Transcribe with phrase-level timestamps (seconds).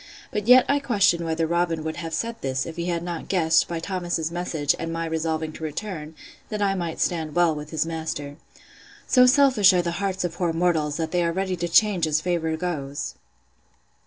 [0.31, 3.67] But yet I question whether Robin would have said this, if he had not guessed,
[3.67, 6.15] by Thomas's message, and my resolving to return,
[6.49, 8.37] that I might stand well with his master.
[9.05, 12.19] So selfish are the hearts of poor mortals, that they are ready to change as
[12.19, 13.13] favour goes!